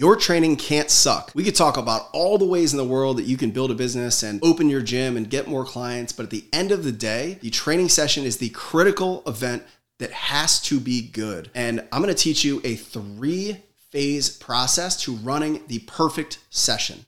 [0.00, 1.32] Your training can't suck.
[1.34, 3.74] We could talk about all the ways in the world that you can build a
[3.74, 6.92] business and open your gym and get more clients, but at the end of the
[6.92, 9.64] day, the training session is the critical event
[9.98, 11.50] that has to be good.
[11.52, 13.56] And I'm gonna teach you a three
[13.90, 17.04] phase process to running the perfect session.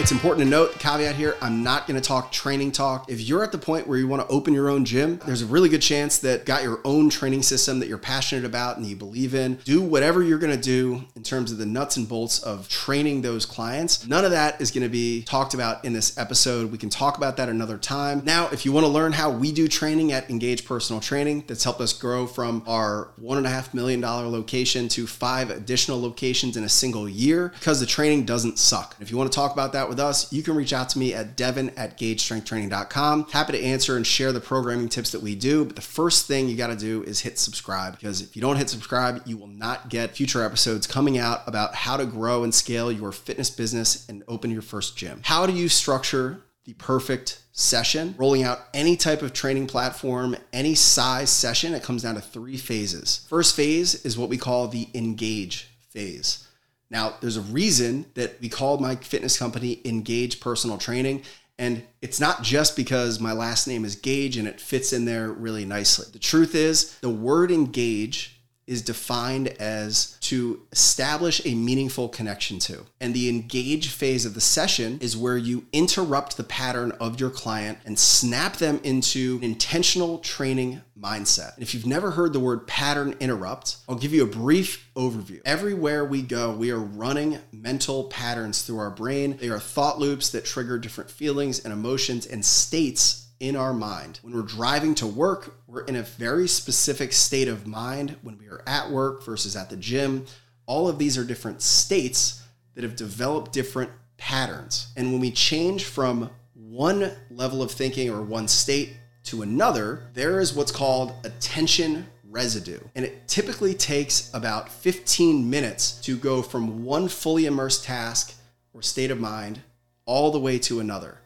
[0.00, 3.10] It's important to note, caveat here, I'm not going to talk training talk.
[3.10, 5.46] If you're at the point where you want to open your own gym, there's a
[5.46, 8.94] really good chance that got your own training system that you're passionate about and you
[8.94, 9.56] believe in.
[9.64, 13.22] Do whatever you're going to do in terms of the nuts and bolts of training
[13.22, 14.06] those clients.
[14.06, 16.70] None of that is going to be talked about in this episode.
[16.70, 18.22] We can talk about that another time.
[18.24, 21.64] Now, if you want to learn how we do training at Engage Personal Training, that's
[21.64, 26.00] helped us grow from our one and a half million dollar location to five additional
[26.00, 28.94] locations in a single year because the training doesn't suck.
[29.00, 30.98] If you want to talk about that with with us, you can reach out to
[30.98, 33.26] me at devin at gagestrengthtraining.com.
[33.30, 35.64] Happy to answer and share the programming tips that we do.
[35.64, 38.56] But the first thing you got to do is hit subscribe because if you don't
[38.56, 42.54] hit subscribe, you will not get future episodes coming out about how to grow and
[42.54, 45.20] scale your fitness business and open your first gym.
[45.24, 50.74] How do you structure the perfect session, rolling out any type of training platform, any
[50.74, 53.26] size session, it comes down to three phases.
[53.28, 56.46] First phase is what we call the engage phase.
[56.90, 61.22] Now, there's a reason that we called my fitness company Engage Personal Training.
[61.58, 65.30] And it's not just because my last name is Gage and it fits in there
[65.30, 66.06] really nicely.
[66.12, 68.37] The truth is, the word engage
[68.68, 72.84] is defined as to establish a meaningful connection to.
[73.00, 77.30] And the engage phase of the session is where you interrupt the pattern of your
[77.30, 81.54] client and snap them into an intentional training mindset.
[81.54, 85.40] And if you've never heard the word pattern interrupt, I'll give you a brief overview.
[85.44, 89.36] Everywhere we go, we are running mental patterns through our brain.
[89.40, 94.18] They are thought loops that trigger different feelings and emotions and states in our mind.
[94.22, 98.46] When we're driving to work, we're in a very specific state of mind when we
[98.48, 100.26] are at work versus at the gym.
[100.66, 102.42] All of these are different states
[102.74, 104.88] that have developed different patterns.
[104.96, 110.40] And when we change from one level of thinking or one state to another, there
[110.40, 112.80] is what's called attention residue.
[112.94, 118.34] And it typically takes about 15 minutes to go from one fully immersed task
[118.72, 119.60] or state of mind
[120.04, 121.18] all the way to another.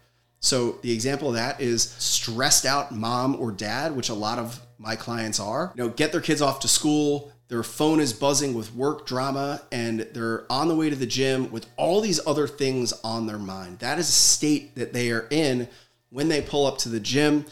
[0.42, 4.60] So the example of that is stressed out mom or dad, which a lot of
[4.76, 5.72] my clients are.
[5.74, 9.62] You know, get their kids off to school, their phone is buzzing with work drama,
[9.70, 13.38] and they're on the way to the gym with all these other things on their
[13.38, 13.78] mind.
[13.78, 15.68] That is a state that they are in
[16.10, 17.44] when they pull up to the gym.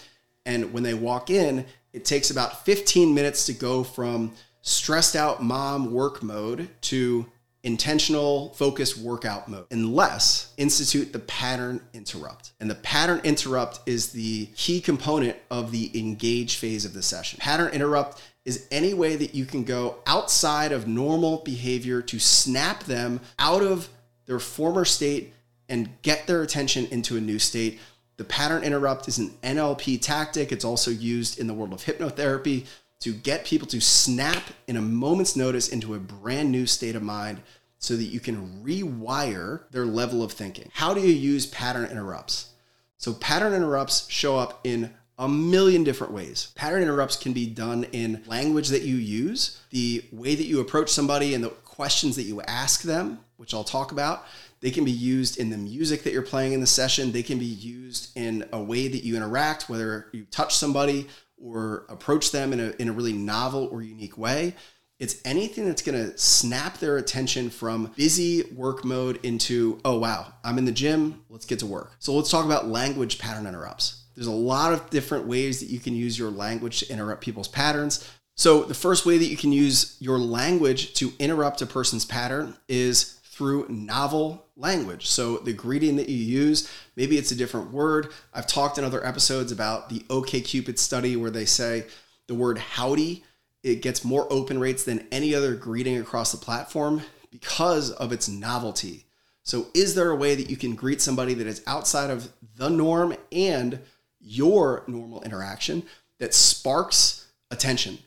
[0.44, 5.42] And when they walk in, it takes about 15 minutes to go from stressed out
[5.42, 7.26] mom work mode to
[7.62, 12.52] intentional focus workout mode unless institute the pattern interrupt.
[12.60, 17.38] And the pattern interrupt is the key component of the engage phase of the session.
[17.40, 22.84] Pattern interrupt is any way that you can go outside of normal behavior to snap
[22.84, 23.88] them out of
[24.26, 25.34] their former state
[25.68, 27.78] and get their attention into a new state.
[28.16, 30.52] The pattern interrupt is an NLP tactic.
[30.52, 32.66] It's also used in the world of hypnotherapy
[33.00, 37.02] to get people to snap in a moment's notice into a brand new state of
[37.02, 37.40] mind
[37.78, 40.70] so that you can rewire their level of thinking.
[40.74, 42.50] How do you use pattern interrupts?
[42.98, 46.52] So, pattern interrupts show up in a million different ways.
[46.54, 50.90] Pattern interrupts can be done in language that you use, the way that you approach
[50.90, 54.26] somebody, and the questions that you ask them, which I'll talk about.
[54.60, 57.12] They can be used in the music that you're playing in the session.
[57.12, 61.06] They can be used in a way that you interact, whether you touch somebody
[61.42, 64.54] or approach them in a, in a really novel or unique way.
[64.98, 70.34] It's anything that's going to snap their attention from busy work mode into, oh, wow,
[70.44, 71.92] I'm in the gym, let's get to work.
[71.98, 74.04] So let's talk about language pattern interrupts.
[74.14, 77.48] There's a lot of different ways that you can use your language to interrupt people's
[77.48, 78.06] patterns.
[78.36, 82.56] So, the first way that you can use your language to interrupt a person's pattern
[82.68, 85.06] is through novel language.
[85.06, 88.12] So the greeting that you use, maybe it's a different word.
[88.34, 91.86] I've talked in other episodes about the OKCupid study where they say
[92.26, 93.24] the word howdy,
[93.62, 97.00] it gets more open rates than any other greeting across the platform
[97.30, 99.06] because of its novelty.
[99.42, 102.68] So is there a way that you can greet somebody that is outside of the
[102.68, 103.80] norm and
[104.20, 105.84] your normal interaction
[106.18, 108.00] that sparks attention?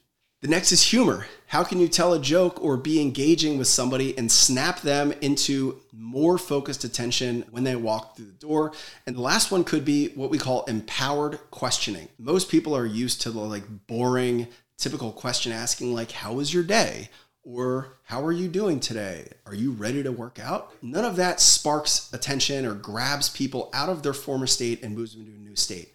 [0.43, 1.25] The next is humor.
[1.47, 5.79] How can you tell a joke or be engaging with somebody and snap them into
[5.93, 8.73] more focused attention when they walk through the door?
[9.07, 12.09] And the last one could be what we call empowered questioning.
[12.19, 16.63] Most people are used to the like boring, typical question asking, like, How was your
[16.63, 17.07] day?
[17.45, 19.29] Or how are you doing today?
[19.45, 20.73] Are you ready to work out?
[20.81, 25.13] None of that sparks attention or grabs people out of their former state and moves
[25.13, 25.92] them into a new state.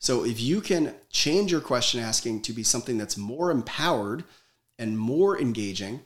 [0.00, 4.24] So if you can change your question asking to be something that's more empowered
[4.78, 6.00] and more engaging,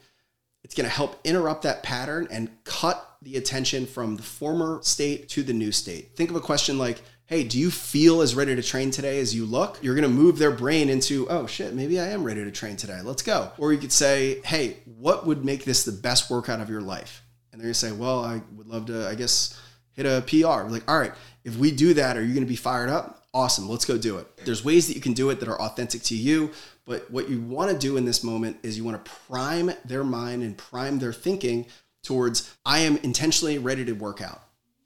[0.63, 5.29] it's going to help interrupt that pattern and cut the attention from the former state
[5.29, 6.15] to the new state.
[6.15, 9.33] Think of a question like, Hey, do you feel as ready to train today as
[9.33, 9.79] you look?
[9.81, 12.99] You're to move their brain into, Oh shit, maybe I am ready to train today.
[13.01, 13.51] Let's go.
[13.57, 17.23] Or you could say, Hey, what would make this the best workout of your life?
[17.53, 19.57] And they're to say, Well, I would love to, I guess,
[19.93, 20.69] hit a PR.
[20.69, 21.13] Like, All right,
[21.45, 23.24] if we do that, are you to be fired up?
[23.35, 24.27] Awesome, let's go do it.
[24.45, 26.51] There's ways that you can do it that are authentic to you,
[26.85, 30.05] but what you want to do in this moment is you want to prime their
[30.05, 31.65] mind and prime their thinking
[32.01, 34.41] towards I am intentionally ready to work out,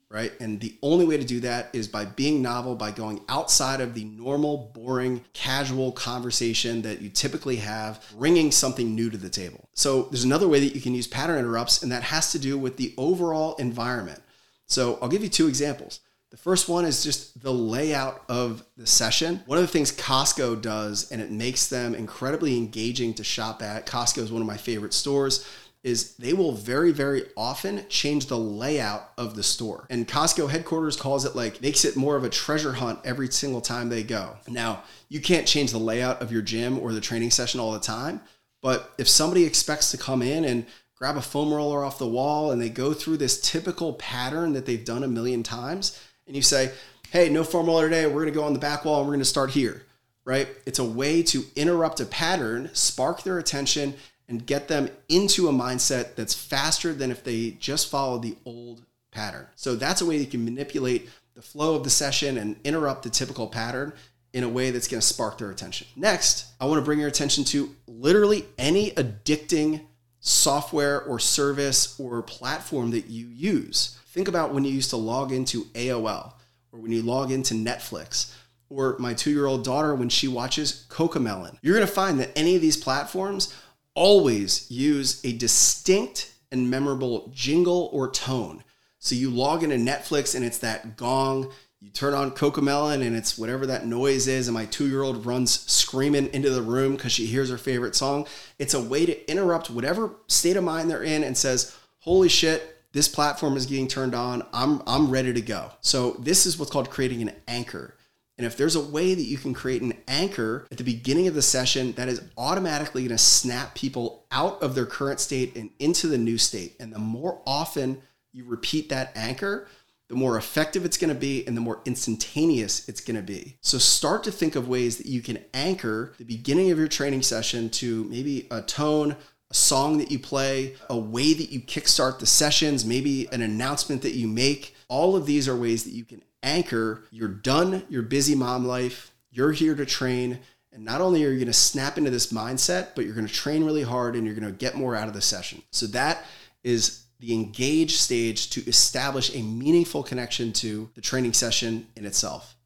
[0.08, 0.32] right?
[0.40, 3.94] And the only way to do that is by being novel, by going outside of
[3.94, 9.68] the normal, boring, casual conversation that you typically have, bringing something new to the table.
[9.74, 12.58] So there's another way that you can use pattern interrupts, and that has to do
[12.58, 14.20] with the overall environment.
[14.66, 16.00] So I'll give you two examples.
[16.30, 19.42] The first one is just the layout of the session.
[19.46, 23.84] One of the things Costco does, and it makes them incredibly engaging to shop at,
[23.84, 25.44] Costco is one of my favorite stores,
[25.82, 29.86] is they will very, very often change the layout of the store.
[29.90, 33.60] And Costco headquarters calls it like, makes it more of a treasure hunt every single
[33.60, 34.36] time they go.
[34.46, 37.80] Now, you can't change the layout of your gym or the training session all the
[37.80, 38.20] time,
[38.62, 42.52] but if somebody expects to come in and grab a foam roller off the wall
[42.52, 45.98] and they go through this typical pattern that they've done a million times,
[46.30, 46.70] and you say,
[47.10, 49.50] hey, no roller today, we're gonna go on the back wall and we're gonna start
[49.50, 49.82] here,
[50.24, 50.46] right?
[50.64, 53.94] It's a way to interrupt a pattern, spark their attention,
[54.28, 58.84] and get them into a mindset that's faster than if they just followed the old
[59.10, 59.48] pattern.
[59.56, 63.10] So that's a way you can manipulate the flow of the session and interrupt the
[63.10, 63.92] typical pattern
[64.32, 65.88] in a way that's going to spark their attention.
[65.96, 69.80] Next, I want to bring your attention to literally any addicting
[70.20, 73.98] software or service or platform that you use.
[74.08, 76.34] Think about when you used to log into AOL
[76.72, 78.34] or when you log into Netflix
[78.68, 81.58] or my two year old daughter when she watches Cocomelon.
[81.62, 83.54] You're going to find that any of these platforms
[83.94, 88.62] always use a distinct and memorable jingle or tone.
[88.98, 91.50] So you log into Netflix and it's that gong.
[91.82, 95.24] You turn on Cocomelon and it's whatever that noise is, and my two year old
[95.24, 98.26] runs screaming into the room because she hears her favorite song.
[98.58, 102.82] It's a way to interrupt whatever state of mind they're in and says, Holy shit,
[102.92, 104.46] this platform is getting turned on.
[104.52, 105.70] I'm I'm ready to go.
[105.80, 107.96] So this is what's called creating an anchor.
[108.36, 111.34] And if there's a way that you can create an anchor at the beginning of
[111.34, 115.70] the session, that is automatically going to snap people out of their current state and
[115.78, 116.76] into the new state.
[116.80, 118.00] And the more often
[118.32, 119.66] you repeat that anchor,
[120.10, 123.56] the more effective it's going to be and the more instantaneous it's going to be.
[123.60, 127.22] So start to think of ways that you can anchor the beginning of your training
[127.22, 129.14] session to maybe a tone,
[129.52, 134.02] a song that you play, a way that you kickstart the sessions, maybe an announcement
[134.02, 134.74] that you make.
[134.88, 139.12] All of these are ways that you can anchor you're done your busy mom life,
[139.30, 140.40] you're here to train.
[140.72, 143.32] And not only are you going to snap into this mindset, but you're going to
[143.32, 145.62] train really hard and you're going to get more out of the session.
[145.70, 146.24] So that
[146.64, 152.56] is the engage stage to establish a meaningful connection to the training session in itself.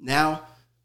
[0.00, 0.42] Now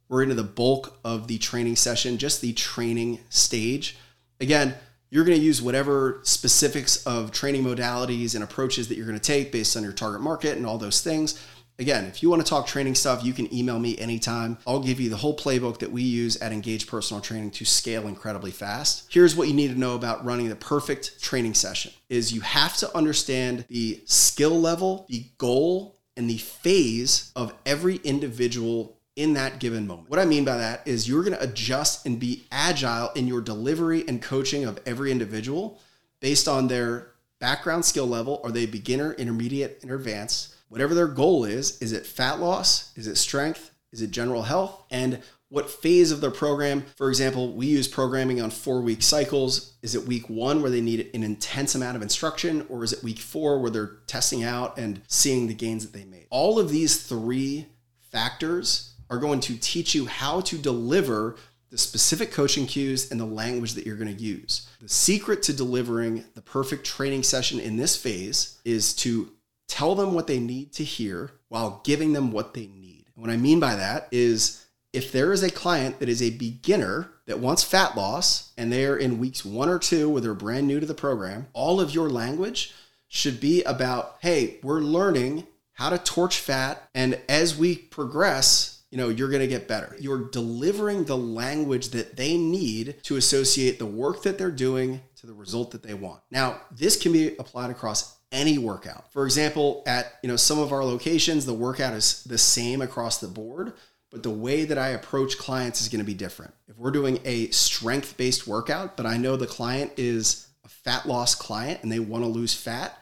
[0.08, 3.98] we're into the bulk of the training session, just the training stage.
[4.40, 4.76] Again,
[5.10, 9.24] you're going to use whatever specifics of training modalities and approaches that you're going to
[9.24, 11.44] take based on your target market and all those things.
[11.78, 14.58] Again, if you want to talk training stuff, you can email me anytime.
[14.66, 18.08] I'll give you the whole playbook that we use at Engage Personal Training to scale
[18.08, 19.08] incredibly fast.
[19.12, 22.78] Here's what you need to know about running the perfect training session is you have
[22.78, 29.60] to understand the skill level, the goal, and the phase of every individual in that
[29.60, 30.10] given moment.
[30.10, 33.42] What I mean by that is you're going to adjust and be agile in your
[33.42, 35.82] delivery and coaching of every individual
[36.22, 38.40] based on their background skill level.
[38.44, 40.55] Are they beginner, intermediate, and advanced?
[40.70, 42.92] Whatever their goal is, is it fat loss?
[42.98, 43.72] Is it strength?
[43.92, 44.84] Is it general health?
[44.92, 46.86] And what phase of their program?
[46.98, 49.76] For example, we use programming on four week cycles.
[49.82, 53.04] Is it week one where they need an intense amount of instruction, or is it
[53.04, 56.28] week four where they're testing out and seeing the gains that they made?
[56.30, 57.68] All of these three
[58.12, 61.36] factors are going to teach you how to deliver
[61.70, 64.68] the specific coaching cues and the language that you're going to use.
[64.82, 69.32] The secret to delivering the perfect training session in this phase is to
[69.68, 73.06] tell them what they need to hear while giving them what they need.
[73.16, 76.30] And what I mean by that is if there is a client that is a
[76.32, 80.68] beginner that wants fat loss and they're in weeks one or two where they're brand
[80.68, 82.74] new to the program, all of your language
[83.08, 86.90] should be about hey, we're learning how to torch fat.
[86.94, 89.96] And as we progress, you know, you're going to get better.
[90.00, 95.32] You're delivering the language that they need to associate the work that they're doing to
[95.32, 96.22] the result that they want.
[96.32, 99.12] Now, this can be applied across any workout.
[99.12, 103.20] For example, at, you know, some of our locations, the workout is the same across
[103.20, 103.74] the board,
[104.12, 106.54] but the way that I approach clients is going to be different.
[106.68, 111.06] If we're doing a strength based workout, but I know the client is a fat
[111.06, 112.98] loss client and they want to lose fat,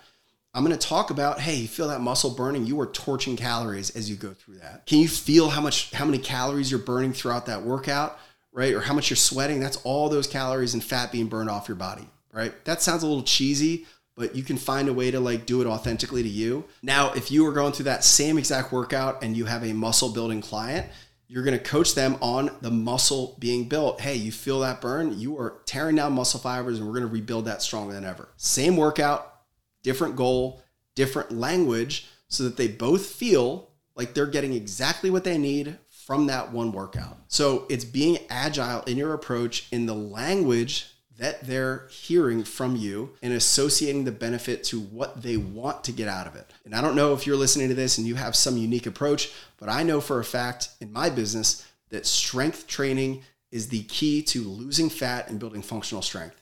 [0.54, 2.68] I'm going to talk about, hey, you feel that muscle burning?
[2.68, 4.86] You are torching calories as you go through that.
[4.86, 8.20] Can you feel how much how many calories you're burning throughout that workout,
[8.54, 8.74] right?
[8.74, 9.60] Or how much you're sweating?
[9.60, 12.54] That's all those calories and fat being burned off your body, right?
[12.66, 15.68] That sounds a little cheesy, but you can find a way to like do it
[15.68, 16.64] authentically to you.
[16.82, 20.10] Now, if you are going through that same exact workout and you have a muscle
[20.10, 20.88] building client,
[21.28, 24.00] you're going to coach them on the muscle being built.
[24.00, 25.20] Hey, you feel that burn?
[25.20, 28.30] You are tearing down muscle fibers and we're going to rebuild that stronger than ever.
[28.38, 29.34] Same workout,
[29.82, 30.62] different goal,
[30.96, 36.28] different language so that they both feel like they're getting exactly what they need from
[36.28, 37.18] that one workout.
[37.28, 43.12] So it's being agile in your approach in the language that they're hearing from you
[43.22, 46.52] and associating the benefit to what they want to get out of it.
[46.66, 49.32] And I don't know if you're listening to this and you have some unique approach,
[49.58, 54.24] but I know for a fact in my business that strength training is the key
[54.24, 56.42] to losing fat and building functional strength.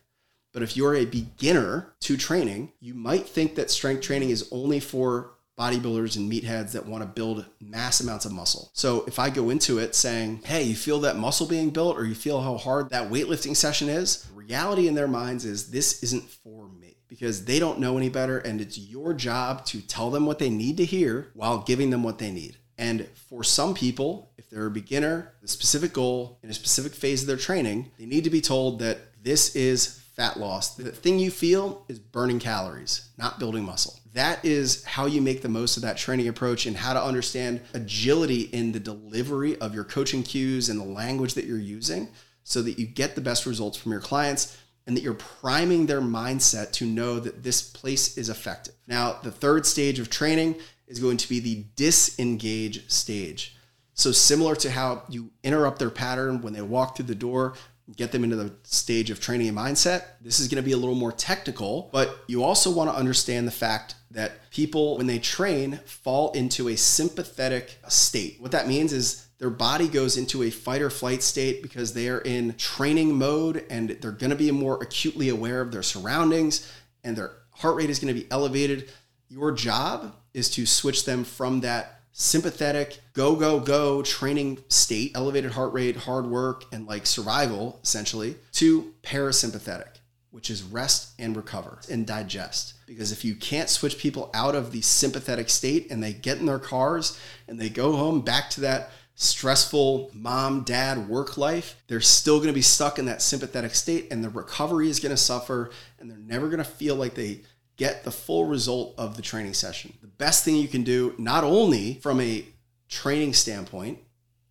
[0.53, 4.79] But if you're a beginner to training, you might think that strength training is only
[4.79, 8.71] for bodybuilders and meatheads that want to build mass amounts of muscle.
[8.73, 12.05] So if I go into it saying, hey, you feel that muscle being built or
[12.05, 16.29] you feel how hard that weightlifting session is, reality in their minds is this isn't
[16.29, 20.25] for me because they don't know any better and it's your job to tell them
[20.25, 22.57] what they need to hear while giving them what they need.
[22.77, 27.21] And for some people, if they're a beginner, a specific goal in a specific phase
[27.21, 30.75] of their training, they need to be told that this is fat loss.
[30.75, 34.00] The thing you feel is burning calories, not building muscle.
[34.13, 37.61] That is how you make the most of that training approach and how to understand
[37.73, 42.09] agility in the delivery of your coaching cues and the language that you're using
[42.43, 46.01] so that you get the best results from your clients and that you're priming their
[46.01, 48.73] mindset to know that this place is effective.
[48.87, 50.55] Now, the third stage of training
[50.87, 53.55] is going to be the disengage stage.
[53.93, 57.53] So, similar to how you interrupt their pattern when they walk through the door,
[57.95, 60.03] get them into the stage of training and mindset.
[60.21, 63.47] This is going to be a little more technical, but you also want to understand
[63.47, 68.37] the fact that people, when they train, fall into a sympathetic state.
[68.39, 72.09] What that means is their body goes into a fight or flight state because they
[72.09, 76.71] are in training mode and they're going to be more acutely aware of their surroundings
[77.03, 78.91] and their heart rate is going to be elevated.
[79.29, 85.51] Your job is to switch them from that sympathetic, go, go, go training state, elevated
[85.51, 90.00] heart rate, hard work, and like survival essentially, to parasympathetic,
[90.31, 92.73] which is rest and recover and digest.
[92.87, 96.45] Because if you can't switch people out of the sympathetic state and they get in
[96.45, 102.01] their cars and they go home back to that stressful mom, dad, work life, they're
[102.01, 105.17] still going to be stuck in that sympathetic state and the recovery is going to
[105.17, 105.69] suffer
[105.99, 107.41] and they're never going to feel like they
[107.75, 109.93] get the full result of the training session.
[110.01, 112.45] The best thing you can do, not only from a
[112.87, 113.99] training standpoint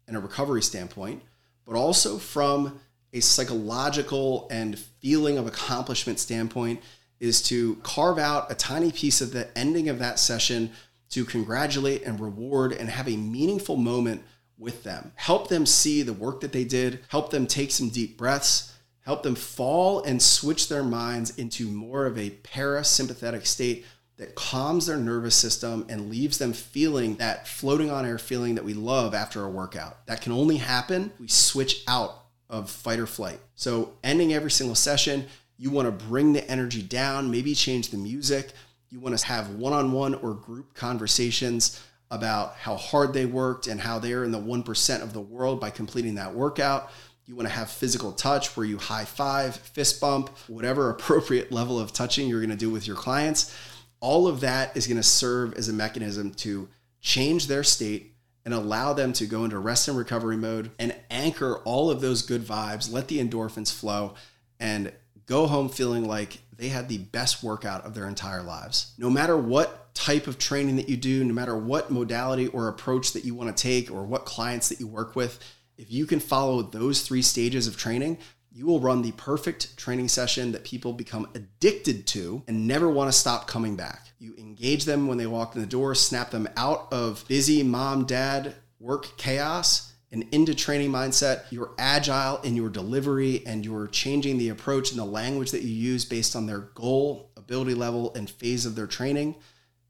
[0.07, 1.23] and a recovery standpoint,
[1.67, 2.81] but also from
[3.13, 6.81] a psychological and feeling of accomplishment standpoint,
[7.19, 10.71] is to carve out a tiny piece of the ending of that session
[11.11, 14.23] to congratulate and reward and have a meaningful moment
[14.57, 15.13] with them.
[15.17, 19.23] Help them see the work that they did, help them take some deep breaths, help
[19.23, 23.85] them fall and switch their minds into more of a parasympathetic state
[24.19, 28.65] that calms their nervous system and leaves them feeling that floating on air feeling that
[28.65, 30.07] we love after a workout.
[30.07, 33.39] That can only happen we switch out of fight or flight.
[33.55, 35.27] So, ending every single session,
[35.57, 38.53] you want to bring the energy down, maybe change the music.
[38.91, 43.69] You want to have one on one or group conversations about how hard they worked
[43.69, 46.91] and how they're in the 1% of the world by completing that workout.
[47.25, 51.79] You want to have physical touch where you high five, fist bump, whatever appropriate level
[51.79, 53.57] of touching you're going to do with your clients.
[54.01, 56.69] All of that is going to serve as a mechanism to
[57.01, 58.10] change their state
[58.45, 62.23] and allow them to go into rest and recovery mode and anchor all of those
[62.23, 64.15] good vibes, let the endorphins flow,
[64.59, 64.93] and
[65.27, 68.93] go home feeling like they had the best workout of their entire lives.
[68.99, 73.13] No matter what type of training that you do, no matter what modality or approach
[73.13, 75.39] that you want to take, or what clients that you work with,
[75.79, 78.19] if you can follow those three stages of training,
[78.53, 83.11] you will run the perfect training session that people become addicted to and never want
[83.11, 84.09] to stop coming back.
[84.19, 88.07] You engage them when they walk in the door, snap them out of busy mom,
[88.07, 91.45] dad, work chaos and into training mindset.
[91.51, 95.69] You're agile in your delivery and you're changing the approach and the language that you
[95.69, 99.37] use based on their goal, ability level, and phase of their training.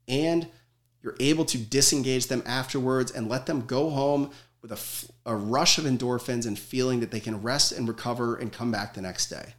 [0.07, 0.47] And
[1.01, 5.77] you're able to disengage them afterwards and let them go home with a, a rush
[5.77, 9.29] of endorphins and feeling that they can rest and recover and come back the next
[9.29, 9.53] day.